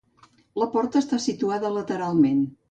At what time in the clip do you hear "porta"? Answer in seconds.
0.75-1.01